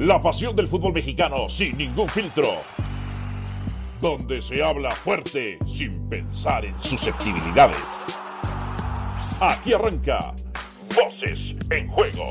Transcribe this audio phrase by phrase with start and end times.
[0.00, 2.46] La pasión del fútbol mexicano sin ningún filtro.
[4.00, 7.98] Donde se habla fuerte sin pensar en susceptibilidades.
[9.42, 10.32] Aquí arranca
[10.96, 12.30] Voces en Juego.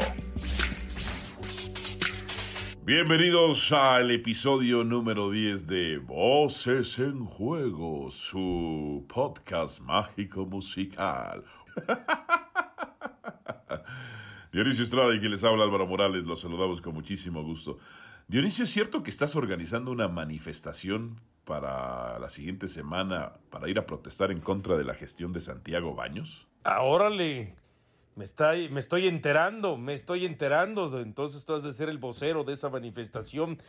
[2.86, 11.44] Bienvenidos al episodio número 10 de Voces en Juego, su podcast mágico musical.
[14.52, 17.78] Dionisio Estrada y quien les habla Álvaro Morales, los saludamos con muchísimo gusto.
[18.28, 23.86] Dionisio, ¿es cierto que estás organizando una manifestación para la siguiente semana para ir a
[23.86, 26.48] protestar en contra de la gestión de Santiago Baños?
[26.66, 27.56] Órale,
[28.16, 32.44] me, está, me estoy enterando, me estoy enterando, entonces tú has de ser el vocero
[32.44, 33.60] de esa manifestación.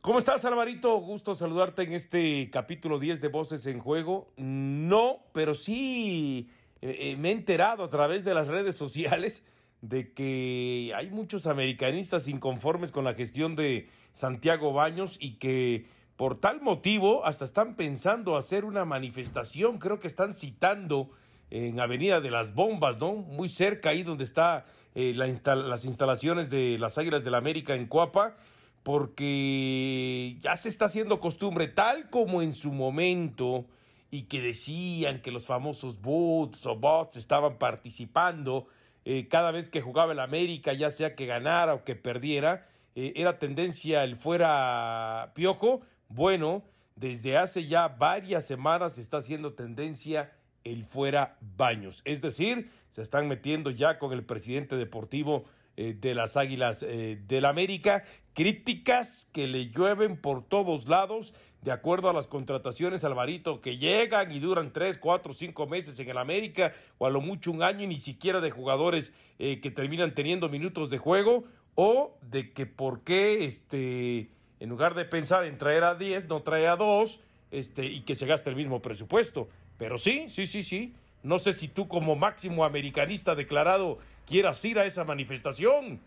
[0.00, 0.96] ¿Cómo estás, Alvarito?
[0.96, 4.30] Gusto saludarte en este capítulo 10 de Voces en Juego.
[4.38, 6.48] No, pero sí
[6.80, 9.44] eh, eh, me he enterado a través de las redes sociales
[9.82, 16.40] de que hay muchos americanistas inconformes con la gestión de Santiago Baños y que por
[16.40, 21.10] tal motivo hasta están pensando hacer una manifestación, creo que están citando
[21.50, 23.14] en Avenida de las Bombas, ¿no?
[23.14, 24.64] Muy cerca ahí donde está
[24.94, 28.36] eh, las instalaciones de las Águilas del la América en Cuapa,
[28.82, 33.66] porque ya se está haciendo costumbre, tal como en su momento,
[34.10, 38.66] y que decían que los famosos bots o bots estaban participando
[39.08, 43.12] eh, cada vez que jugaba el América, ya sea que ganara o que perdiera, eh,
[43.14, 45.82] era tendencia el fuera piojo.
[46.08, 46.64] Bueno,
[46.96, 50.32] desde hace ya varias semanas está haciendo tendencia
[50.64, 52.02] el fuera baños.
[52.04, 55.44] Es decir, se están metiendo ya con el presidente deportivo
[55.76, 58.02] eh, de las Águilas del América.
[58.32, 61.32] Críticas que le llueven por todos lados
[61.66, 66.08] de acuerdo a las contrataciones, Alvarito, que llegan y duran tres, cuatro, cinco meses en
[66.08, 69.72] el América, o a lo mucho un año y ni siquiera de jugadores eh, que
[69.72, 71.42] terminan teniendo minutos de juego,
[71.74, 76.40] o de que por qué, este, en lugar de pensar en traer a 10, no
[76.42, 77.18] trae a 2,
[77.50, 79.48] este, y que se gaste el mismo presupuesto.
[79.76, 80.94] Pero sí, sí, sí, sí.
[81.24, 85.98] No sé si tú como máximo americanista declarado quieras ir a esa manifestación.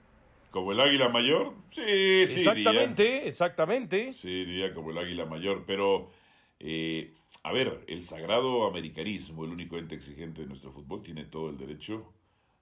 [0.52, 1.54] ¿Como el águila mayor?
[1.72, 2.40] Sí, sí.
[2.40, 4.14] Exactamente, exactamente.
[4.14, 6.12] Sí, diría como el águila mayor, pero...
[6.60, 11.50] Eh, a ver, el sagrado americanismo, el único ente exigente de nuestro fútbol, tiene todo
[11.50, 12.12] el derecho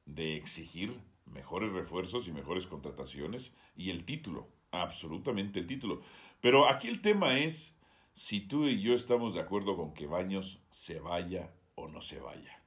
[0.06, 6.02] de exigir mejores refuerzos y mejores contrataciones y el título, absolutamente el título.
[6.42, 7.76] Pero aquí el tema es
[8.14, 12.20] si tú y yo estamos de acuerdo con que Baños se vaya o no se
[12.20, 12.64] vaya.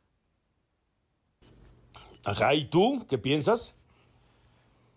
[2.25, 3.80] Ajá, ¿y tú qué piensas?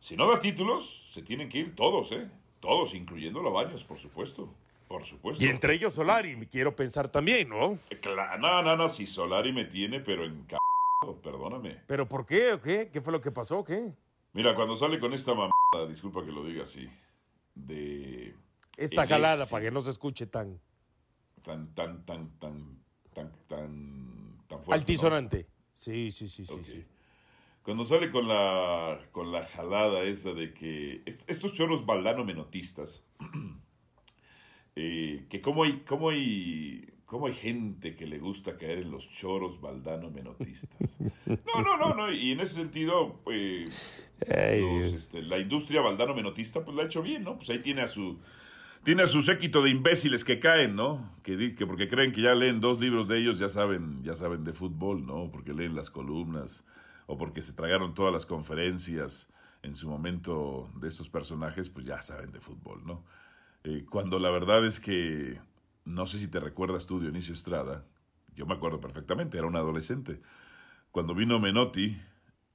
[0.04, 2.30] Si no da títulos, se tienen que ir todos, ¿eh?
[2.60, 4.54] Todos, incluyendo los Baños, por supuesto.
[4.90, 5.42] Por supuesto.
[5.42, 7.80] Y entre ellos Solari, me quiero pensar también, ¿no?
[7.90, 8.02] Eh,
[8.38, 10.58] no, no, no, si Solari me tiene, pero en c...
[11.24, 11.84] perdóname.
[11.88, 12.90] ¿Pero por qué o qué?
[12.92, 13.96] ¿Qué fue lo que pasó o qué?
[14.34, 16.90] Mira, cuando sale con esta mamada, disculpa que lo diga así,
[17.56, 18.36] de...
[18.76, 20.60] Esta jalada, para que no se escuche tan...
[21.44, 22.84] Tan, tan, tan, tan,
[23.14, 24.74] tan, tan, tan fuerte.
[24.74, 25.48] Altisonante.
[25.72, 26.86] Sí, sí, sí, sí, sí.
[27.64, 33.06] Cuando sale con la, con la jalada esa de que estos chorros baldano menotistas,
[34.76, 39.10] eh, que cómo hay, cómo, hay, cómo hay gente que le gusta caer en los
[39.10, 40.70] choros baldano menotistas.
[41.56, 43.66] No, no, no, no, y en ese sentido, eh,
[44.28, 47.38] este, la industria baldano menotista pues la ha hecho bien, ¿no?
[47.38, 48.20] Pues ahí tiene a su...
[48.84, 51.16] Tiene a su séquito de imbéciles que caen, ¿no?
[51.24, 54.44] Que, que porque creen que ya leen dos libros de ellos, ya saben, ya saben
[54.44, 55.30] de fútbol, ¿no?
[55.32, 56.66] Porque leen las columnas,
[57.08, 59.28] o porque se tragaron todas las conferencias
[59.62, 63.04] en su momento de estos personajes, pues ya saben de fútbol, ¿no?
[63.64, 65.40] Eh, cuando la verdad es que,
[65.86, 67.86] no sé si te recuerdas tú, Dionisio Estrada,
[68.36, 70.22] yo me acuerdo perfectamente, era un adolescente,
[70.92, 71.98] cuando vino Menotti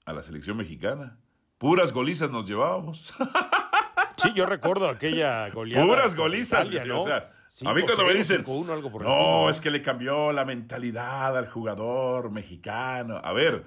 [0.04, 1.16] a la selección mexicana,
[1.56, 3.12] puras golizas nos llevábamos.
[4.19, 5.86] Sí, yo recuerdo aquella goleada.
[5.86, 7.03] Puras golizas, ¿no?
[7.03, 7.30] O sea,
[7.66, 8.44] a mí cuando me dicen,
[9.00, 13.20] no, es que le cambió la mentalidad al jugador mexicano.
[13.22, 13.65] A ver,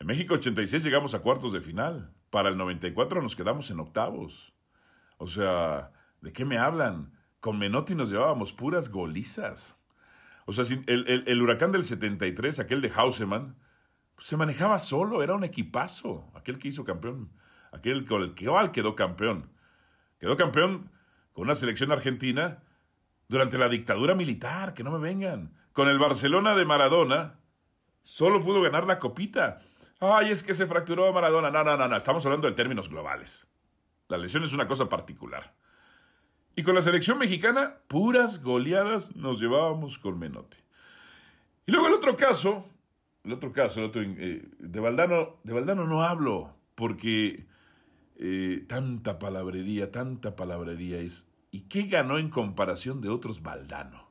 [0.00, 2.12] en México 86 llegamos a cuartos de final.
[2.30, 4.54] Para el 94 nos quedamos en octavos.
[5.16, 7.12] O sea, ¿de qué me hablan?
[7.40, 9.76] Con Menotti nos llevábamos puras golizas.
[10.46, 13.56] O sea, el, huracán del 73, aquel de Hausemann,
[14.18, 16.30] se manejaba solo, era un equipazo.
[16.34, 17.32] Aquel que hizo campeón,
[17.72, 19.50] aquel con el que quedó campeón.
[20.18, 20.90] Quedó campeón
[21.32, 22.62] con una selección argentina
[23.28, 25.52] durante la dictadura militar, que no me vengan.
[25.72, 27.40] Con el Barcelona de Maradona,
[28.02, 29.60] solo pudo ganar la copita.
[30.00, 31.50] Ay, es que se fracturó Maradona.
[31.50, 31.96] No, no, no, no.
[31.96, 33.46] Estamos hablando en términos globales.
[34.08, 35.54] La lesión es una cosa particular.
[36.54, 40.56] Y con la selección mexicana, puras goleadas nos llevábamos con Menotti.
[41.66, 42.64] Y luego el otro caso,
[43.24, 47.46] el otro caso, el otro, eh, de, Valdano, de no hablo, porque
[48.16, 51.28] eh, tanta palabrería, tanta palabrería es.
[51.50, 54.07] ¿Y qué ganó en comparación de otros Valdano?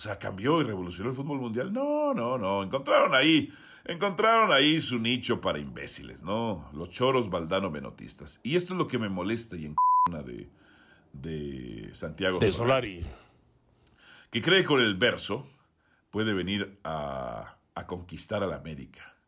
[0.00, 1.74] O sea, cambió y revolucionó el fútbol mundial.
[1.74, 2.62] No, no, no.
[2.62, 3.52] Encontraron ahí,
[3.84, 6.70] encontraron ahí su nicho para imbéciles, ¿no?
[6.72, 8.40] Los choros Valdano menotistas.
[8.42, 9.76] Y esto es lo que me molesta y en
[10.24, 10.48] de,
[11.12, 13.04] de Santiago de Solari.
[14.30, 15.46] Que cree que con el verso
[16.08, 19.18] puede venir a, a conquistar a la América.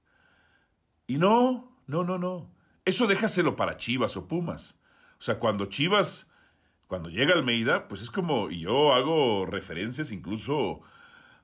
[1.07, 2.51] Y no, no, no, no.
[2.87, 4.75] Eso déjaselo para Chivas o Pumas.
[5.19, 6.27] O sea, cuando Chivas,
[6.93, 10.83] cuando llega Almeida, pues es como, y yo hago referencias incluso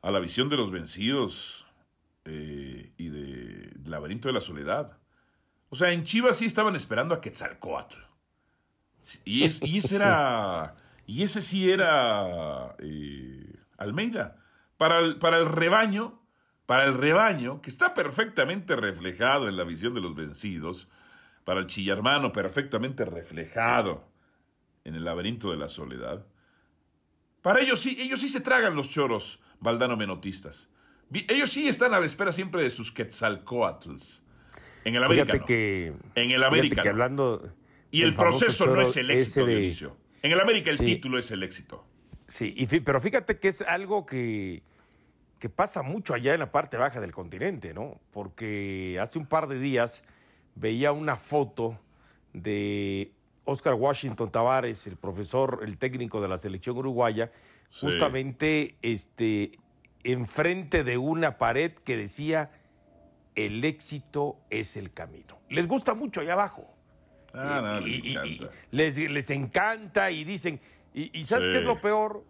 [0.02, 1.64] a la visión de los vencidos
[2.26, 4.98] eh, y de Laberinto de la Soledad.
[5.70, 7.96] O sea, en Chivas sí estaban esperando a Quetzalcoatl.
[9.24, 10.74] Y, es, y ese era,
[11.06, 14.36] y ese sí era eh, Almeida.
[14.76, 16.20] Para el, para el rebaño,
[16.66, 20.88] para el rebaño, que está perfectamente reflejado en la visión de los vencidos,
[21.44, 24.17] para el chillarmano perfectamente reflejado
[24.88, 26.26] en el laberinto de la soledad.
[27.42, 30.68] Para ellos sí, ellos sí se tragan los choros valdano menotistas.
[31.12, 34.22] Ellos sí están a la espera siempre de sus quetzalcoatls.
[34.84, 35.44] En el americano.
[35.44, 36.82] que, en el americano.
[36.82, 37.54] Que hablando
[37.90, 39.92] y el proceso no es el éxito de...
[40.22, 41.86] En el América el título es el éxito.
[42.26, 44.62] Sí, y, pero fíjate que es algo que,
[45.38, 48.00] que pasa mucho allá en la parte baja del continente, ¿no?
[48.10, 50.04] Porque hace un par de días
[50.54, 51.78] veía una foto
[52.32, 53.12] de
[53.48, 57.32] Oscar Washington Tavares, el profesor, el técnico de la selección uruguaya,
[57.80, 59.52] justamente este,
[60.04, 62.50] enfrente de una pared que decía,
[63.34, 65.38] el éxito es el camino.
[65.48, 66.68] Les gusta mucho allá abajo.
[67.32, 68.50] Ah, les, encanta.
[68.70, 70.60] les, encanta y dicen,
[70.92, 72.24] y, ¿sabes qué es lo peor?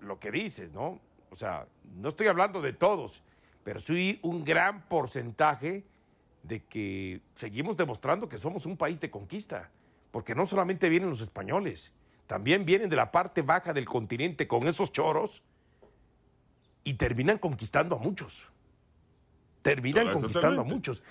[0.00, 1.00] Lo que dices, ¿no?
[1.30, 3.22] O sea, no estoy hablando de todos,
[3.64, 5.84] pero sí un gran porcentaje
[6.44, 9.70] de que seguimos demostrando que somos un país de conquista,
[10.10, 11.94] porque no solamente vienen los españoles,
[12.26, 15.42] también vienen de la parte baja del continente con esos choros
[16.84, 18.48] y terminan conquistando a muchos.
[19.62, 21.02] Terminan conquistando a muchos.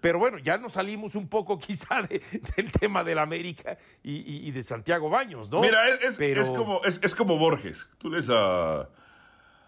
[0.00, 4.62] Pero bueno, ya nos salimos un poco quizá del tema de la América y, de
[4.62, 5.60] Santiago Baños, ¿no?
[5.60, 6.18] Mira, es,
[6.48, 7.86] como, es, como Borges.
[7.98, 8.82] Tú lees a,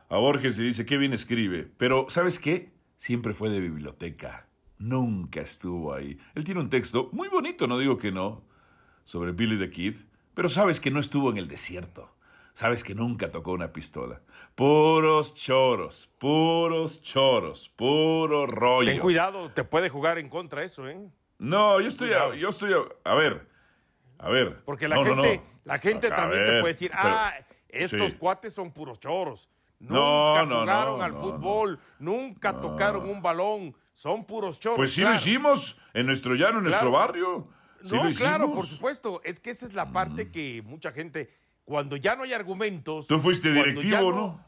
[0.08, 1.69] a Borges y dice, qué bien escribe.
[1.76, 2.73] Pero, ¿sabes qué?
[2.96, 4.46] Siempre fue de biblioteca
[4.82, 6.19] nunca estuvo ahí.
[6.35, 8.43] Él tiene un texto muy bonito, no digo que no,
[9.04, 9.96] sobre Billy the Kid,
[10.34, 12.10] pero sabes que no estuvo en el desierto.
[12.54, 14.20] Sabes que nunca tocó una pistola.
[14.54, 18.90] Puros choros, puros choros, puro rollo.
[18.90, 21.00] Ten cuidado, te puede jugar en contra eso, ¿eh?
[21.38, 23.49] No, yo estoy, a, yo estoy, a, ver,
[24.19, 24.62] a ver.
[24.64, 27.32] Porque la gente, La gente también te puede decir, ah,
[27.69, 29.49] estos cuates son puros choros.
[29.78, 34.76] Nunca jugaron al fútbol, nunca tocaron un balón, son puros choros.
[34.76, 37.49] Pues sí lo hicimos en nuestro llano, en nuestro barrio.
[37.84, 39.20] No, claro, por supuesto.
[39.25, 40.31] Es que esa es la parte mm.
[40.31, 41.32] que mucha gente,
[41.64, 43.06] cuando ya no hay argumentos.
[43.06, 44.44] Tú fuiste directivo, no,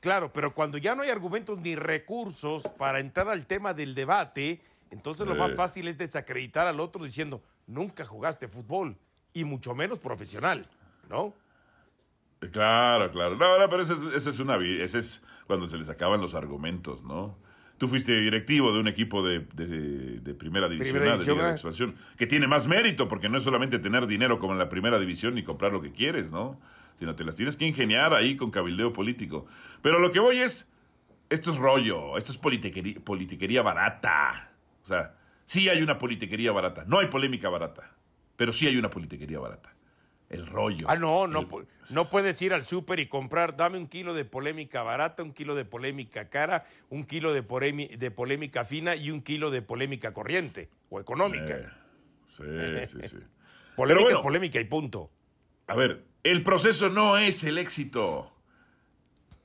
[0.00, 4.62] Claro, pero cuando ya no hay argumentos ni recursos para entrar al tema del debate,
[4.90, 8.96] entonces lo más fácil es desacreditar al otro diciendo, nunca jugaste fútbol,
[9.32, 10.66] y mucho menos profesional,
[11.08, 11.34] ¿no?
[12.52, 13.36] Claro, claro.
[13.36, 14.56] No, no pero ese es, es una...
[14.56, 17.36] Ese es cuando se les acaban los argumentos, ¿no?
[17.80, 21.50] Tú fuiste directivo de un equipo de, primera división, de, ¿eh?
[21.50, 24.98] expansión, que tiene más mérito, porque no es solamente tener dinero como en la primera
[24.98, 26.60] división y comprar lo que quieres, ¿no?
[26.98, 29.46] Sino te las tienes que ingeniar ahí con cabildeo político.
[29.80, 30.68] Pero lo que voy es,
[31.30, 34.50] esto es rollo, esto es politiquería, politiquería barata.
[34.84, 35.14] O sea,
[35.46, 37.96] sí hay una politiquería barata, no hay polémica barata,
[38.36, 39.72] pero sí hay una politiquería barata
[40.30, 40.86] el rollo.
[40.88, 41.46] Ah, no, no,
[41.90, 45.56] no puedes ir al súper y comprar, dame un kilo de polémica barata, un kilo
[45.56, 47.42] de polémica cara, un kilo de,
[47.98, 51.76] de polémica fina y un kilo de polémica corriente o económica.
[52.36, 52.44] sí,
[52.86, 53.16] sí, sí.
[53.76, 55.10] polémica es polémica y punto.
[55.66, 58.32] A ver, el proceso no es el éxito.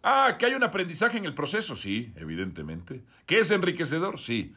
[0.04, 3.02] Ah, que hay un aprendizaje en el proceso, sí, evidentemente.
[3.26, 4.20] ¿Que es enriquecedor?
[4.20, 4.54] Sí.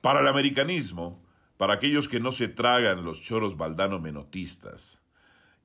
[0.00, 1.22] Para el americanismo,
[1.56, 4.97] para aquellos que no se tragan los choros baldano menotistas,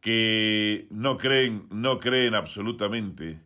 [0.03, 3.39] que no creen, no creen absolutamente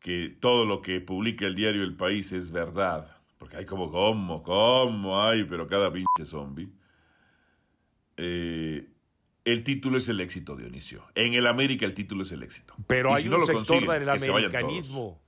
[0.00, 3.16] que todo lo que publica el diario El País es verdad.
[3.38, 4.42] Porque hay como, ¿cómo?
[4.42, 5.44] ¿Cómo hay?
[5.44, 6.68] Pero cada pinche zombie.
[8.16, 8.88] Eh,
[9.44, 11.04] el título es el éxito, Dionisio.
[11.14, 12.74] En el América el título es el éxito.
[12.88, 15.22] Pero hay un sector del americanismo.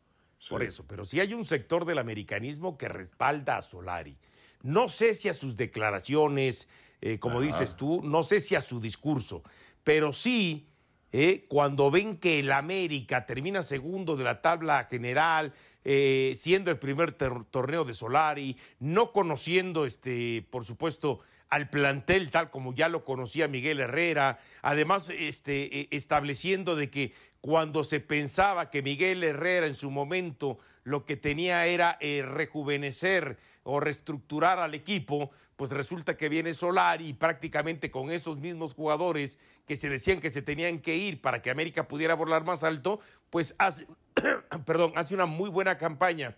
[0.48, 4.18] Por eso, pero sí hay un sector del americanismo que respalda a Solari.
[4.62, 6.68] No sé si a sus declaraciones,
[7.02, 9.44] eh, como dices tú, no sé si a su discurso,
[9.84, 10.68] pero sí,
[11.12, 15.52] eh, cuando ven que el América termina segundo de la tabla general,
[15.84, 22.50] eh, siendo el primer torneo de Solari, no conociendo, este, por supuesto, al plantel tal
[22.50, 28.70] como ya lo conocía Miguel Herrera, además este, e, estableciendo de que cuando se pensaba
[28.70, 34.74] que Miguel Herrera en su momento lo que tenía era eh, rejuvenecer o reestructurar al
[34.74, 40.20] equipo, pues resulta que viene Solari y prácticamente con esos mismos jugadores que se decían
[40.20, 43.86] que se tenían que ir para que América pudiera volar más alto, pues hace,
[44.64, 46.36] perdón, hace una muy buena campaña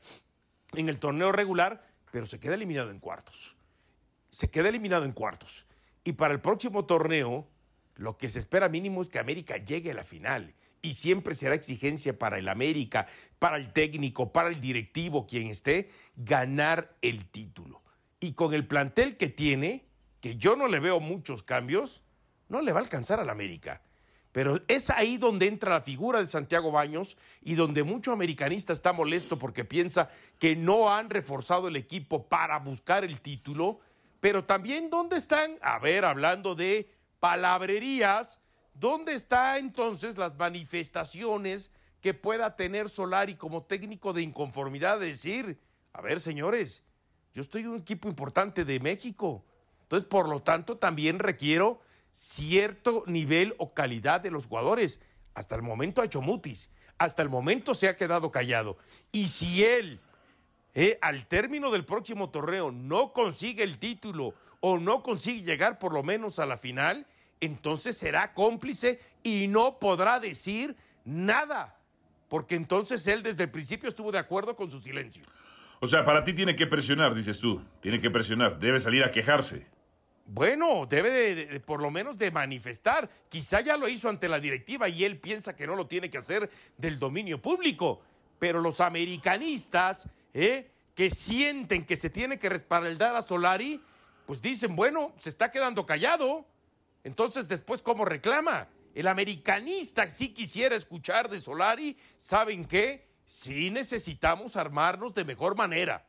[0.75, 3.57] en el torneo regular, pero se queda eliminado en cuartos.
[4.31, 5.67] Se queda eliminado en cuartos.
[6.05, 7.47] Y para el próximo torneo,
[7.95, 11.55] lo que se espera mínimo es que América llegue a la final y siempre será
[11.55, 13.07] exigencia para el América,
[13.39, 17.83] para el técnico, para el directivo, quien esté, ganar el título.
[18.19, 19.87] Y con el plantel que tiene,
[20.21, 22.03] que yo no le veo muchos cambios,
[22.49, 23.83] no le va a alcanzar al América.
[24.33, 28.93] Pero es ahí donde entra la figura de Santiago Baños y donde mucho americanista está
[28.93, 33.81] molesto porque piensa que no han reforzado el equipo para buscar el título.
[34.21, 35.59] Pero también, ¿dónde están?
[35.61, 38.41] A ver, hablando de palabrerías,
[38.75, 45.61] ¿Dónde está entonces las manifestaciones que pueda tener Solari como técnico de inconformidad de decir,
[45.93, 46.83] a ver, señores,
[47.33, 49.45] yo estoy en un equipo importante de México.
[49.83, 51.81] Entonces, por lo tanto, también requiero
[52.13, 55.01] cierto nivel o calidad de los jugadores.
[55.35, 56.71] Hasta el momento ha hecho mutis.
[56.99, 58.77] Hasta el momento se ha quedado callado.
[59.13, 60.01] Y si él,
[60.75, 65.93] eh, al término del próximo torneo, no consigue el título o no consigue llegar por
[65.93, 67.07] lo menos a la final,
[67.43, 71.77] entonces será cómplice y no podrá decir nada,
[72.29, 75.25] porque entonces él desde el principio estuvo de acuerdo con su silencio.
[75.81, 79.11] O sea, para ti tiene que presionar, dices tú, tiene que presionar, debe salir a
[79.11, 79.67] quejarse.
[80.27, 83.11] Bueno, debe de, por lo menos de manifestar.
[83.29, 86.19] Quizá ya lo hizo ante la directiva y él piensa que no lo tiene que
[86.19, 88.01] hacer del dominio público.
[88.39, 90.71] Pero los americanistas, ¿eh?
[90.95, 93.83] que sienten que se tiene que respaldar a Solari,
[94.27, 96.47] pues dicen, bueno, se está quedando callado.
[97.05, 98.69] Entonces, después, ¿cómo reclama?
[98.95, 103.09] El americanista sí quisiera escuchar de Solari, ¿saben qué?
[103.25, 106.07] Sí necesitamos armarnos de mejor manera.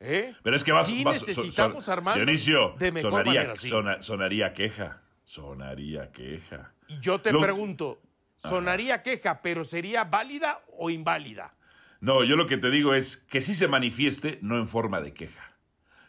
[0.00, 0.34] ¿Eh?
[0.42, 2.46] Pero es que vas, sí necesitamos armarnos
[2.78, 4.02] de mejor sonaría, manera.
[4.02, 5.02] sonaría queja.
[5.24, 6.72] Sonaría queja.
[6.86, 8.00] Y yo te pregunto,
[8.36, 11.54] sonaría queja, pero ¿sería válida o inválida?
[12.00, 15.12] No, yo lo que te digo es que sí se manifieste, no en forma de
[15.12, 15.56] queja.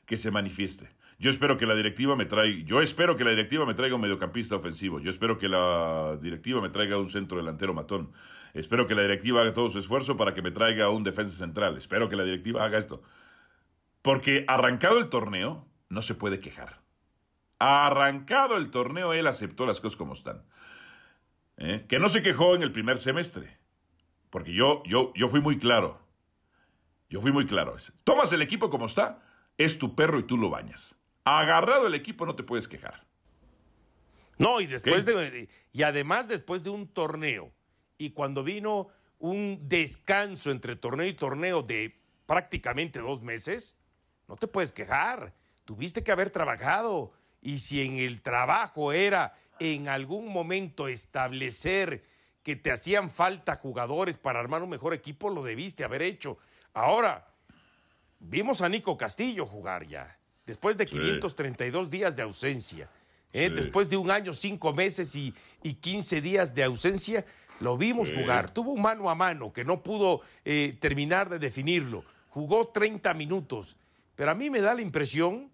[0.06, 0.88] Que se manifieste.
[1.20, 4.02] Yo espero que la directiva me traiga, yo espero que la directiva me traiga un
[4.02, 5.02] mediocampista ofensivo.
[5.02, 8.14] Yo espero que la directiva me traiga un centro delantero matón.
[8.54, 11.76] Espero que la directiva haga todo su esfuerzo para que me traiga un defensa central.
[11.76, 13.04] Espero que la directiva haga esto.
[14.02, 16.80] Porque arrancado el torneo, no se puede quejar.
[17.60, 20.46] Arrancado el torneo, él aceptó las cosas como están.
[21.58, 21.86] ¿Eh?
[21.90, 23.58] Que no se quejó en el primer semestre.
[24.30, 26.00] Porque yo, yo, yo fui muy claro.
[27.10, 27.76] Yo fui muy claro.
[28.06, 29.22] Tomas el equipo como está,
[29.58, 33.06] es tu perro y tú lo bañas agarrado el equipo no te puedes quejar.
[34.38, 37.52] No, y después de, y además después de un torneo
[37.98, 38.88] y cuando vino
[39.20, 43.76] un descanso entre torneo y torneo de prácticamente dos meses,
[44.30, 45.34] no te puedes quejar.
[45.66, 47.12] Tuviste que haber trabajado
[47.42, 52.06] y si en el trabajo era en algún momento establecer
[52.42, 56.38] que te hacían falta jugadores para armar un mejor equipo, lo debiste haber hecho.
[56.74, 57.28] Ahora,
[58.20, 60.19] vimos a Nico Castillo jugar ya
[60.50, 62.90] después de 532 días de ausencia,
[63.34, 63.52] ¿eh?
[63.52, 67.24] después de un año, cinco meses y, y 15 días de ausencia,
[67.60, 68.52] lo vimos jugar.
[68.52, 72.04] Tuvo un mano a mano que no pudo eh, terminar de definirlo.
[72.30, 73.78] Jugó 30 minutos.
[74.16, 75.52] Pero a mí me da la impresión,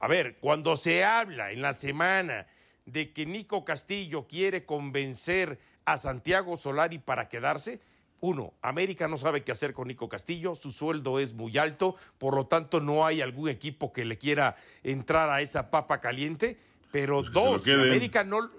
[0.00, 2.46] a ver, cuando se habla en la semana
[2.84, 7.80] de que Nico Castillo quiere convencer a Santiago Solari para quedarse,
[8.20, 12.34] uno, América no sabe qué hacer con Nico Castillo, su sueldo es muy alto, por
[12.34, 16.58] lo tanto no hay algún equipo que le quiera entrar a esa papa caliente.
[16.90, 18.50] Pero pues dos, América no...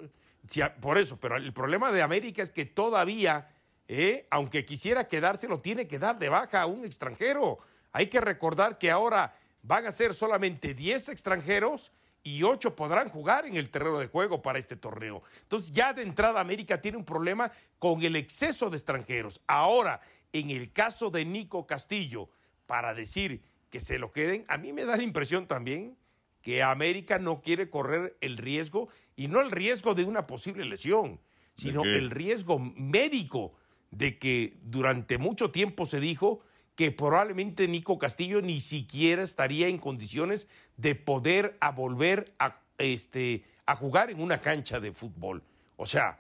[0.79, 3.49] por eso, pero el problema de América es que todavía,
[3.87, 7.59] eh, aunque quisiera quedarse, lo tiene que dar de baja a un extranjero.
[7.91, 11.91] Hay que recordar que ahora van a ser solamente 10 extranjeros
[12.27, 15.24] y ocho podrán jugar en el terreno de juego para este torneo.
[15.43, 19.39] Entonces ya de entrada América tiene un problema con el exceso de extranjeros.
[19.48, 20.01] Ahora,
[20.34, 22.29] en el caso de Nico Castillo,
[22.65, 25.98] para decir que se lo queden, a mí me da la impresión también
[26.41, 31.19] que América no quiere correr el riesgo, y no el riesgo de una posible lesión,
[31.55, 33.53] sino el riesgo médico
[33.91, 36.41] de que durante mucho tiempo se dijo
[36.75, 43.43] que probablemente Nico Castillo ni siquiera estaría en condiciones de poder a volver a, este,
[43.65, 45.43] a jugar en una cancha de fútbol.
[45.75, 46.19] O sea,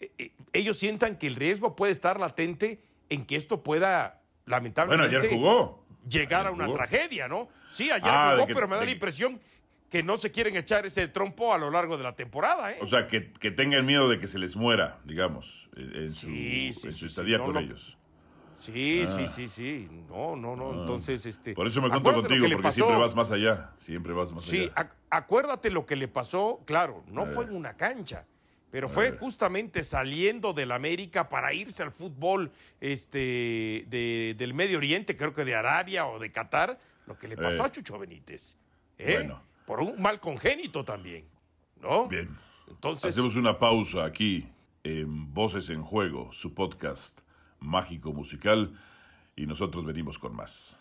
[0.00, 5.28] e, e, ellos sientan que el riesgo puede estar latente en que esto pueda, lamentablemente,
[5.28, 5.84] jugó.
[6.08, 7.48] llegar a una tragedia, ¿no?
[7.70, 9.40] Sí, ayer ah, jugó, pero me da la impresión
[9.90, 12.72] que no se quieren echar ese trompo a lo largo de la temporada.
[12.72, 12.78] ¿eh?
[12.80, 16.72] O sea, que, que tengan miedo de que se les muera, digamos, en su, sí,
[16.72, 17.97] su estadía con ellos.
[18.58, 19.26] Sí, sí, ah.
[19.26, 19.88] sí, sí.
[20.08, 20.72] No, no, no.
[20.72, 20.76] Ah.
[20.80, 21.54] Entonces, este.
[21.54, 23.70] Por eso me cuento contigo, porque siempre vas más allá.
[23.78, 24.64] Siempre vas más allá.
[24.64, 24.70] Sí,
[25.10, 26.60] acuérdate lo que le pasó.
[26.64, 28.26] Claro, no fue en una cancha,
[28.70, 32.50] pero fue justamente saliendo del América para irse al fútbol
[32.80, 37.64] este, del Medio Oriente, creo que de Arabia o de Qatar, lo que le pasó
[37.64, 38.56] a Chucho Benítez.
[38.98, 39.14] ¿eh?
[39.14, 39.42] Bueno.
[39.66, 41.26] Por un mal congénito también,
[41.80, 42.08] ¿no?
[42.08, 42.36] Bien.
[42.66, 43.10] Entonces.
[43.10, 44.48] Hacemos una pausa aquí
[44.82, 47.20] en Voces en Juego, su podcast
[47.60, 48.78] mágico musical
[49.36, 50.78] y nosotros venimos con más.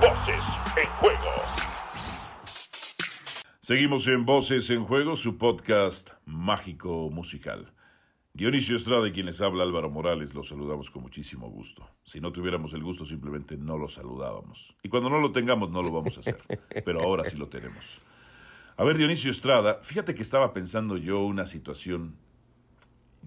[0.00, 0.42] Voces
[0.76, 1.62] en Juego.
[3.60, 7.72] Seguimos en Voces en Juego, su podcast mágico musical.
[8.34, 11.86] Dionisio Estrada y quienes habla Álvaro Morales, los saludamos con muchísimo gusto.
[12.02, 14.74] Si no tuviéramos el gusto, simplemente no lo saludábamos.
[14.82, 16.42] Y cuando no lo tengamos, no lo vamos a hacer.
[16.84, 18.00] Pero ahora sí lo tenemos.
[18.76, 22.16] A ver, Dionisio Estrada, fíjate que estaba pensando yo una situación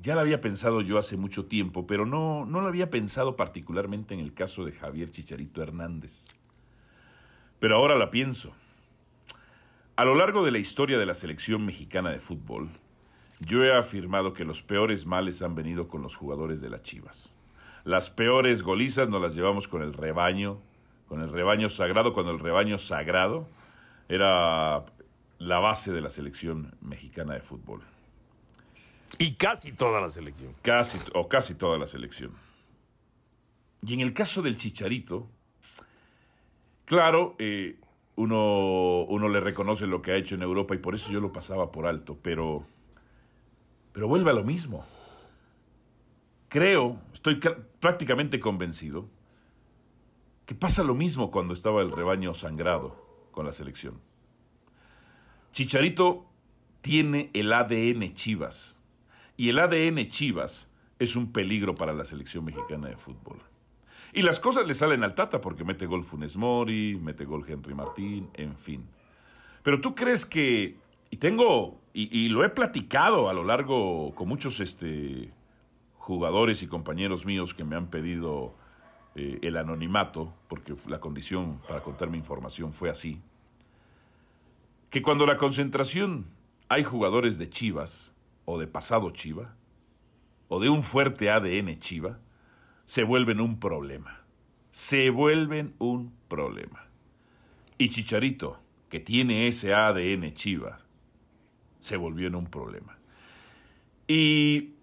[0.02, 4.14] ya la había pensado yo hace mucho tiempo, pero no, no la había pensado particularmente
[4.14, 6.36] en el caso de Javier Chicharito Hernández.
[7.60, 8.54] Pero ahora la pienso.
[9.96, 12.70] A lo largo de la historia de la selección mexicana de fútbol,
[13.40, 17.30] yo he afirmado que los peores males han venido con los jugadores de las Chivas.
[17.86, 20.60] Las peores golizas nos las llevamos con el rebaño,
[21.08, 23.48] con el rebaño sagrado, cuando el rebaño sagrado
[24.10, 24.86] era
[25.38, 27.82] la base de la selección mexicana de fútbol.
[29.18, 30.54] Y casi toda la selección.
[30.62, 32.32] Casi, o casi toda la selección.
[33.86, 35.30] Y en el caso del Chicharito,
[36.86, 37.80] claro, eh,
[38.16, 41.32] uno, uno le reconoce lo que ha hecho en Europa y por eso yo lo
[41.32, 42.66] pasaba por alto, pero,
[43.94, 44.86] pero vuelve a lo mismo.
[46.50, 47.40] Creo, estoy
[47.80, 49.08] prácticamente convencido,
[50.46, 54.00] que pasa lo mismo cuando estaba el rebaño sangrado con la selección.
[55.52, 56.26] Chicharito
[56.82, 58.75] tiene el ADN Chivas
[59.38, 60.68] y el ADN Chivas
[61.00, 63.40] es un peligro para la selección mexicana de fútbol.
[64.14, 67.74] Y las cosas le salen al Tata porque mete gol Funes Mori, mete gol Henry
[67.74, 68.88] Martín, en fin.
[69.62, 70.78] Pero tú crees que,
[71.10, 75.34] y tengo, y, lo he platicado a lo largo con muchos este,
[75.98, 78.56] jugadores y compañeros míos que me han pedido
[79.16, 83.20] eh, el anonimato, porque la condición para contar mi información fue así,
[84.90, 86.26] que cuando la concentración
[86.70, 88.15] hay jugadores de Chivas,
[88.46, 89.56] o de pasado chiva,
[90.48, 92.20] o de un fuerte ADN chiva,
[92.86, 94.22] se vuelven un problema.
[94.72, 96.88] Se vuelven un problema.
[97.78, 100.80] Y Chicharito, que tiene ese ADN chiva,
[101.80, 102.98] se volvió en un problema.
[104.08, 104.74] Y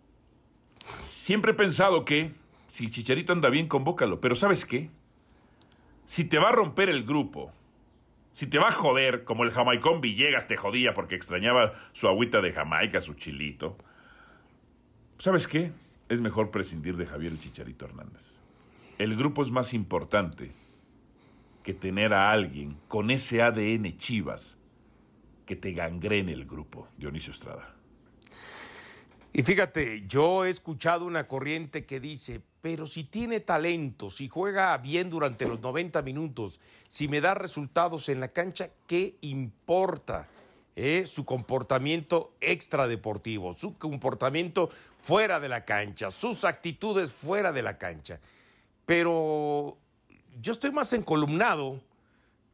[1.01, 2.33] siempre he pensado que
[2.68, 4.20] si Chicharito anda bien, convócalo.
[4.20, 4.88] Pero ¿sabes qué?
[6.07, 7.53] Si te va a romper el grupo,
[8.33, 12.40] si te va a joder, como el jamaicón Villegas te jodía porque extrañaba su agüita
[12.40, 13.77] de Jamaica, su chilito,
[15.18, 15.73] ¿sabes qué?
[16.09, 18.40] Es mejor prescindir de Javier el Chicharito Hernández.
[18.99, 20.53] El grupo es más importante
[21.62, 24.59] que tener a alguien con ese ADN chivas
[25.47, 27.75] que te gangrene el grupo, Dionisio Estrada.
[29.33, 34.79] Y fíjate, yo he escuchado una corriente que dice, pero si tiene talento, si juega
[34.79, 40.29] bien durante los 90 minutos, si me da resultados en la cancha, ¿qué importa?
[40.77, 41.03] Eh?
[41.05, 44.70] Su comportamiento extradeportivo, su comportamiento
[45.01, 48.20] fuera de la cancha, sus actitudes fuera de la cancha.
[48.87, 49.77] Pero
[50.40, 51.81] yo estoy más encolumnado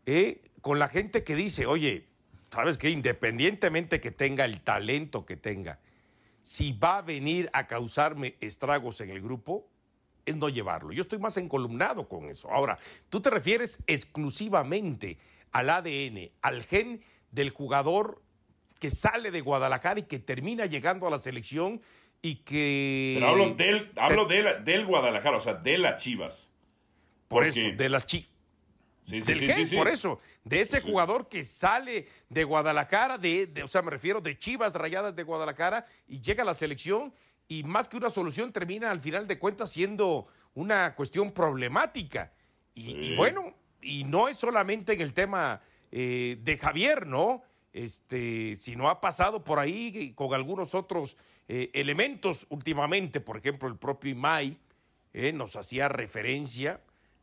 [0.06, 2.06] eh, con la gente que dice, oye,
[2.50, 2.88] ¿sabes qué?
[2.88, 5.78] Independientemente que tenga el talento que tenga,
[6.40, 9.68] si va a venir a causarme estragos en el grupo,
[10.28, 10.92] es no llevarlo.
[10.92, 12.50] Yo estoy más encolumnado con eso.
[12.50, 15.18] Ahora, tú te refieres exclusivamente
[15.52, 18.22] al ADN, al gen del jugador
[18.78, 21.80] que sale de Guadalajara y que termina llegando a la selección
[22.22, 23.14] y que...
[23.16, 26.50] Pero hablo del, hablo del Guadalajara, o sea, de las Chivas.
[27.28, 28.30] Por eso, de las Chivas.
[29.02, 33.90] Sí, del por eso, de ese jugador que sale de Guadalajara, de, o sea, me
[33.90, 37.14] refiero de Chivas Rayadas de Guadalajara y llega a la selección
[37.48, 42.32] y más que una solución termina al final de cuentas siendo una cuestión problemática.
[42.74, 47.42] Y, bueno, y no es solamente en el tema eh, de Javier, ¿no?
[47.72, 51.16] Este, sino ha pasado por ahí con algunos otros
[51.48, 54.58] eh, elementos últimamente, por ejemplo, el propio Imai
[55.12, 56.80] eh, nos hacía referencia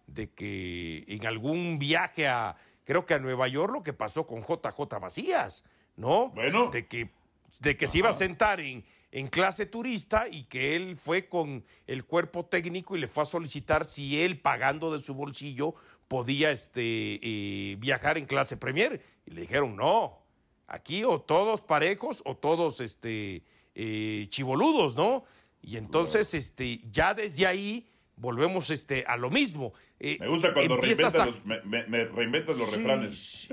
[0.07, 4.41] de que en algún viaje a, creo que a Nueva York, lo que pasó con
[4.41, 5.63] JJ Macías,
[5.95, 6.29] ¿no?
[6.29, 6.69] Bueno.
[6.69, 7.11] De que,
[7.59, 8.83] de que se iba a sentar en,
[9.15, 13.25] en clase turista y que él fue con el cuerpo técnico y le fue a
[13.25, 15.73] solicitar si él, pagando de su bolsillo,
[16.09, 16.81] podía este,
[17.23, 19.01] eh, viajar en clase Premier.
[19.25, 20.19] Y le dijeron, no,
[20.67, 23.41] aquí o todos parejos o todos este,
[23.73, 25.23] eh, chivoludos, ¿no?
[25.61, 29.73] Y entonces, este, ya desde ahí volvemos este, a lo mismo.
[29.99, 33.47] Eh, me gusta cuando reinventas, los, me, reinventas los refranes.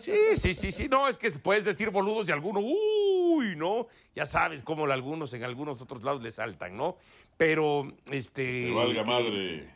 [0.00, 0.88] Sí, sí, sí, sí.
[0.88, 3.88] No, es que puedes decir boludos y alguno, uy, ¿no?
[4.14, 6.96] Ya sabes cómo algunos en algunos otros lados le saltan, ¿no?
[7.36, 8.70] Pero, este.
[8.72, 9.70] valga eh, madre.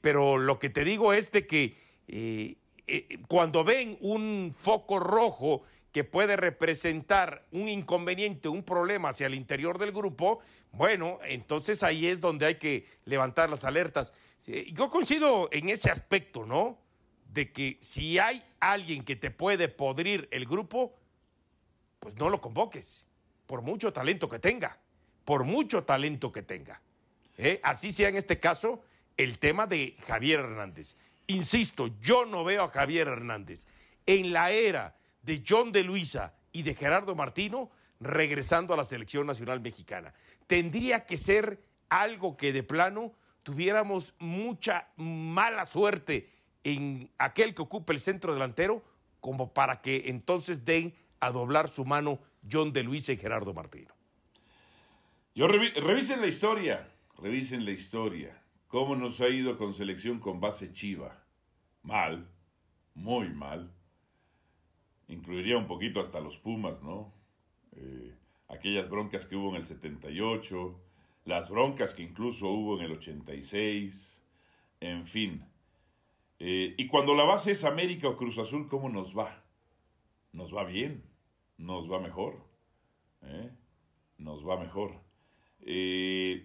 [0.00, 1.76] pero lo que te digo es de que
[2.08, 2.56] eh,
[3.28, 5.62] cuando ven un foco rojo
[5.96, 10.40] que puede representar un inconveniente, un problema hacia el interior del grupo,
[10.72, 14.12] bueno, entonces ahí es donde hay que levantar las alertas.
[14.74, 16.76] Yo coincido en ese aspecto, ¿no?
[17.32, 20.94] De que si hay alguien que te puede podrir el grupo,
[21.98, 23.06] pues no lo convoques,
[23.46, 24.78] por mucho talento que tenga,
[25.24, 26.82] por mucho talento que tenga.
[27.38, 27.58] ¿eh?
[27.62, 28.82] Así sea en este caso
[29.16, 30.94] el tema de Javier Hernández.
[31.26, 33.66] Insisto, yo no veo a Javier Hernández
[34.04, 34.94] en la era
[35.26, 40.14] de John de Luisa y de Gerardo Martino regresando a la selección nacional mexicana.
[40.46, 43.12] Tendría que ser algo que de plano
[43.42, 46.30] tuviéramos mucha mala suerte
[46.62, 48.84] en aquel que ocupe el centro delantero
[49.20, 53.92] como para que entonces den a doblar su mano John de Luisa y Gerardo Martino.
[55.34, 58.40] Yo revisen la historia, revisen la historia.
[58.68, 61.24] ¿Cómo nos ha ido con selección con base chiva?
[61.82, 62.28] Mal,
[62.94, 63.72] muy mal
[65.08, 67.12] incluiría un poquito hasta los Pumas, ¿no?
[67.76, 68.14] Eh,
[68.48, 70.80] aquellas broncas que hubo en el 78,
[71.24, 74.20] las broncas que incluso hubo en el 86,
[74.80, 75.44] en fin.
[76.38, 79.42] Eh, y cuando la base es América o Cruz Azul, ¿cómo nos va?
[80.32, 81.02] Nos va bien,
[81.56, 82.42] nos va mejor,
[83.22, 83.50] ¿eh?
[84.18, 85.00] nos va mejor.
[85.64, 86.42] y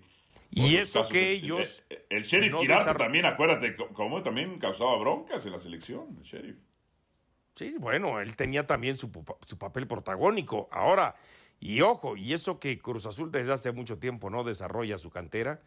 [0.76, 1.84] eso que ellos...
[2.10, 6.58] El, sheriff no también, acuérdate, cómo también causaba broncas en la selección, el sheriff.
[7.56, 10.70] Sí, bueno, él tenía también su, papel protagónico.
[10.72, 11.16] Ahora,
[11.60, 15.62] y ojo, y eso que Cruz Azul desde hace mucho tiempo no desarrolla su cantera,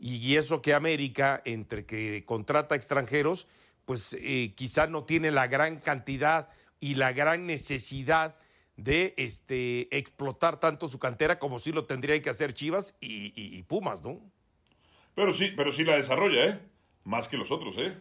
[0.00, 3.46] y eso que América, entre que contrata extranjeros,
[3.84, 6.48] pues eh, quizá no tiene la gran cantidad
[6.80, 8.36] y la gran necesidad
[8.76, 13.62] de este, explotar tanto su cantera como sí lo tendrían que hacer Chivas y, y
[13.64, 14.20] Pumas, ¿no?
[15.16, 16.60] Pero sí, pero sí la desarrolla, ¿eh?
[17.02, 17.96] Más que los otros, ¿eh?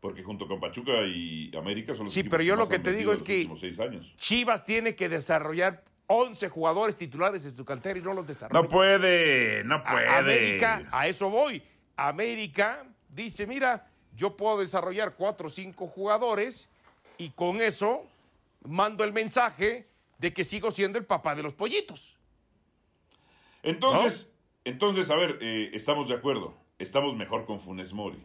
[0.00, 3.12] Porque junto con Pachuca y América son los Sí, pero yo lo que te digo
[3.12, 3.48] es que
[4.16, 8.62] Chivas tiene que desarrollar 11 jugadores titulares en su cantera y no los desarrolla.
[8.62, 10.08] No puede, no puede.
[10.08, 11.62] América, a eso voy.
[11.96, 16.68] América dice, mira, yo puedo desarrollar 4 o 5 jugadores
[17.18, 18.04] y con eso
[18.64, 22.16] mando el mensaje de que sigo siendo el papá de los pollitos.
[23.62, 24.30] Entonces,
[24.64, 26.54] entonces a ver, eh, estamos de acuerdo.
[26.78, 28.22] Estamos mejor con Funes Mori.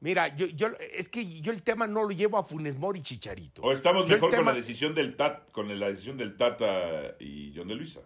[0.00, 3.02] Mira, yo, yo, es que yo el tema no lo llevo a Funes Mori y
[3.02, 3.62] Chicharito.
[3.62, 7.68] O estamos mejor con la decisión del Tat, con la decisión del Tata y John
[7.68, 8.00] de Luisa.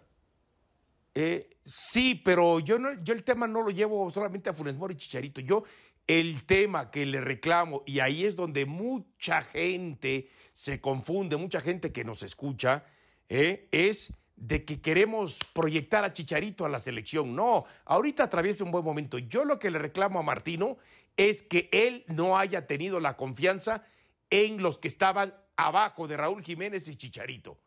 [1.13, 4.95] Eh, sí, pero yo no, yo el tema no lo llevo solamente a Funes Mori
[4.95, 5.39] y Chicharito.
[5.39, 5.63] Yo
[6.05, 11.93] el tema que le reclamo, y ahí es donde mucha gente se confunde, mucha gente
[11.93, 12.83] que nos escucha,
[13.29, 17.35] eh, es de que queremos proyectar a Chicharito a la selección.
[17.35, 19.17] No, ahorita atraviesa un buen momento.
[19.17, 20.77] Yo lo que le reclamo a Martino
[21.17, 23.83] es que él no haya tenido la confianza
[24.29, 27.59] en los que estaban abajo de Raúl Jiménez y Chicharito.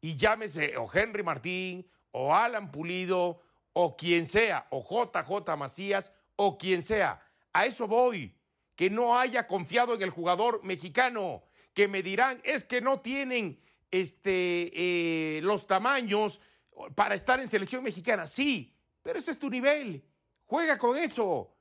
[0.00, 3.40] Y llámese o Henry Martín, o Alan Pulido,
[3.72, 7.20] o quien sea, o JJ Macías, o quien sea.
[7.52, 8.34] A eso voy.
[8.74, 11.44] Que no haya confiado en el jugador mexicano.
[11.72, 13.58] Que me dirán, es que no tienen
[13.90, 16.40] este, eh, los tamaños
[16.94, 18.26] para estar en selección mexicana.
[18.26, 20.04] Sí, pero ese es tu nivel.
[20.44, 21.55] Juega con eso.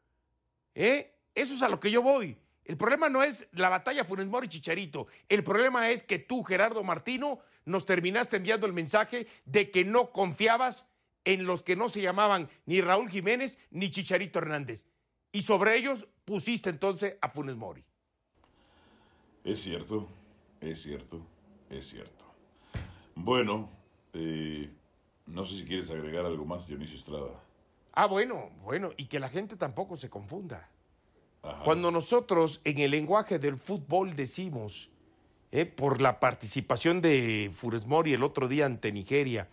[0.76, 1.14] ¿Eh?
[1.34, 2.38] Eso es a lo que yo voy.
[2.66, 5.08] El problema no es la batalla Funes Mori Chicharito.
[5.30, 10.12] El problema es que tú, Gerardo Martino, nos terminaste enviando el mensaje de que no
[10.12, 10.88] confiabas
[11.24, 14.88] en los que no se llamaban ni Raúl Jiménez ni Chicharito Hernández.
[15.32, 17.84] Y sobre ellos pusiste entonces a Funes Mori.
[19.44, 20.08] Es cierto,
[20.60, 21.22] es cierto,
[21.70, 22.26] es cierto.
[23.14, 23.70] Bueno,
[24.14, 24.70] eh,
[25.28, 27.45] no sé si quieres agregar algo más, Dionisio Estrada.
[27.96, 30.70] Ah, bueno, bueno, y que la gente tampoco se confunda.
[31.64, 34.90] Cuando nosotros en el lenguaje del fútbol decimos,
[35.52, 39.48] eh, por la participación de Funes Mori el otro día ante Nigeria,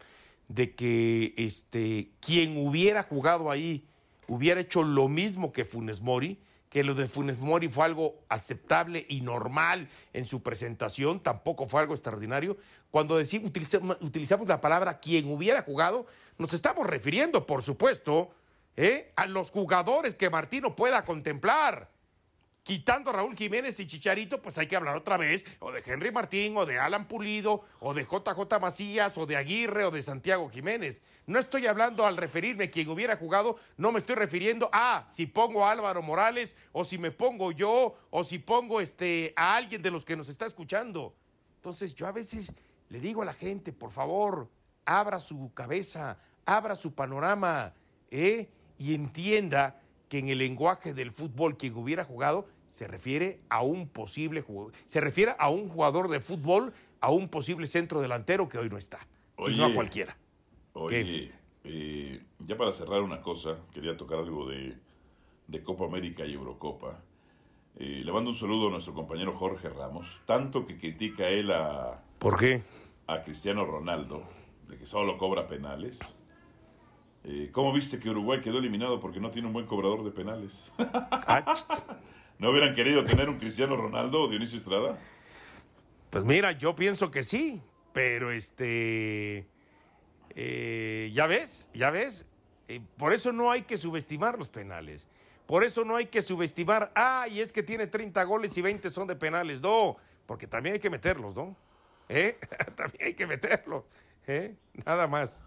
[0.48, 3.85] de que este, quien hubiera jugado ahí
[4.26, 6.38] hubiera hecho lo mismo que Funes Mori,
[6.72, 11.82] que lo de Funes Mori fue algo aceptable y normal en su presentación, tampoco fue
[11.82, 12.56] algo extraordinario.
[12.90, 16.06] Cuando utilizamos, la palabra quien hubiera jugado,
[16.38, 18.30] nos estamos refiriendo, por supuesto,
[18.74, 19.12] ¿eh?
[19.16, 21.90] a los jugadores que Martino pueda contemplar.
[22.62, 26.12] Quitando a Raúl Jiménez y Chicharito, pues hay que hablar otra vez o de Henry
[26.12, 30.48] Martín, o de Alan Pulido, o de JJ Macías, o de Aguirre, o de Santiago
[30.48, 31.03] Jiménez.
[31.27, 35.27] No estoy hablando al referirme a quien hubiera jugado, no me estoy refiriendo a si
[35.27, 39.83] pongo a Álvaro Morales, o si me pongo yo, o si pongo este, a alguien
[39.83, 41.14] de los que nos está escuchando.
[41.57, 42.53] Entonces yo a veces
[42.88, 44.48] le digo a la gente, por favor,
[44.85, 47.75] abra su cabeza, abra su panorama,
[48.11, 48.48] ¿eh?
[48.79, 49.81] y entienda
[50.12, 54.75] que en el lenguaje del fútbol quien hubiera jugado se refiere a un posible jugador,
[54.85, 58.77] se refiere a un jugador de fútbol, a un posible centro delantero que hoy no
[58.77, 58.98] está,
[59.38, 60.14] y no a cualquiera.
[60.75, 61.33] Oye,
[61.64, 64.77] eh, ya para cerrar una cosa, quería tocar algo de,
[65.64, 67.01] Copa América y Eurocopa.
[67.79, 72.03] Eh, le mando un saludo a nuestro compañero Jorge Ramos, tanto que critica él a...
[72.18, 72.62] ¿Por qué?
[73.07, 74.25] A Cristiano Ronaldo,
[74.68, 75.98] de que solo cobra penales.
[77.24, 80.72] Eh, ¿Cómo viste que Uruguay quedó eliminado porque no tiene un buen cobrador de penales?
[80.78, 81.54] Ah,
[82.38, 84.98] ¿No hubieran querido tener un Cristiano Ronaldo o Dionisio Estrada?
[86.11, 89.46] Pues mira, yo pienso que sí, pero este...
[90.35, 92.26] Eh, ya ves, ya ves.
[92.68, 95.08] Eh, por eso no hay que subestimar los penales.
[95.46, 98.90] Por eso no hay que subestimar, ah, y es que tiene 30 goles y 20
[98.90, 99.61] son de penales.
[99.61, 101.54] No, porque también hay que meterlos, ¿no?
[102.08, 102.38] ¿Eh?
[102.76, 103.85] también hay que meterlos.
[104.26, 104.54] ¿Eh?
[104.85, 105.44] Nada más.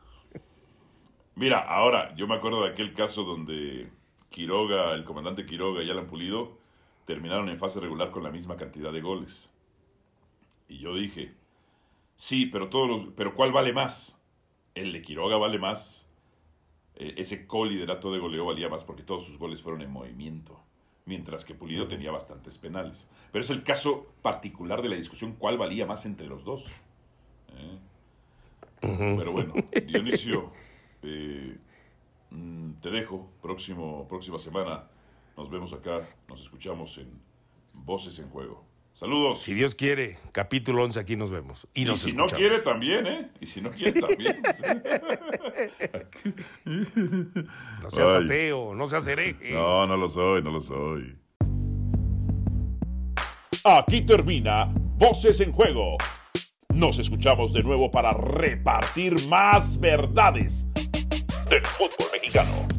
[1.36, 3.90] Mira, ahora, yo me acuerdo de aquel caso donde
[4.30, 6.58] Quiroga, el comandante Quiroga y Alan Pulido
[7.06, 9.50] terminaron en fase regular con la misma cantidad de goles.
[10.70, 11.34] Y yo dije,
[12.16, 14.18] sí, pero todos los, pero ¿cuál vale más?
[14.74, 16.06] El de Quiroga vale más.
[16.96, 20.60] Eh, ese co-liderato de goleo valía más porque todos sus goles fueron en movimiento,
[21.06, 23.08] mientras que Pulido tenía bastantes penales.
[23.34, 26.66] Pero es el caso particular de la discusión cuál valía más entre los dos.
[27.58, 27.78] ¿Eh?
[28.82, 29.54] Pero bueno,
[29.86, 30.52] Dionisio,
[31.06, 31.58] eh,
[32.32, 33.32] mm, te dejo.
[33.42, 34.90] Próximo, próxima semana
[35.38, 37.08] nos vemos acá, nos escuchamos en
[37.84, 38.64] Voces en Juego.
[38.94, 39.42] Saludos.
[39.42, 41.68] Si Dios quiere, capítulo 11, aquí nos vemos.
[41.74, 43.30] Y, si no quiere también, ¿eh?
[43.42, 44.42] Y si no quiere también.
[47.84, 49.52] no seas ateo, no seas hereje.
[49.52, 51.18] No, no lo soy, no lo soy.
[53.66, 55.98] Aquí termina Voces en Juego.
[56.74, 60.70] Nos escuchamos de nuevo para repartir más verdades
[61.50, 62.75] del fútbol mexicano.